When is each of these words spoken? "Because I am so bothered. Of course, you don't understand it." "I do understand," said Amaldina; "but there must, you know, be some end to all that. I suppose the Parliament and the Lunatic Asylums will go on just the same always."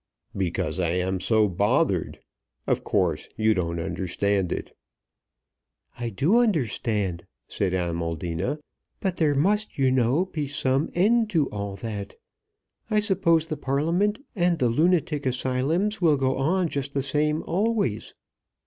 "Because 0.35 0.79
I 0.79 0.93
am 0.93 1.19
so 1.19 1.47
bothered. 1.47 2.17
Of 2.65 2.83
course, 2.83 3.29
you 3.37 3.53
don't 3.53 3.79
understand 3.79 4.51
it." 4.51 4.75
"I 5.95 6.09
do 6.09 6.39
understand," 6.39 7.23
said 7.47 7.73
Amaldina; 7.75 8.57
"but 8.99 9.17
there 9.17 9.35
must, 9.35 9.77
you 9.77 9.91
know, 9.91 10.25
be 10.25 10.47
some 10.47 10.89
end 10.95 11.29
to 11.29 11.45
all 11.51 11.75
that. 11.75 12.15
I 12.89 12.99
suppose 12.99 13.45
the 13.45 13.57
Parliament 13.57 14.17
and 14.35 14.57
the 14.57 14.69
Lunatic 14.69 15.27
Asylums 15.27 16.01
will 16.01 16.17
go 16.17 16.35
on 16.35 16.67
just 16.69 16.95
the 16.95 17.03
same 17.03 17.43
always." 17.43 18.15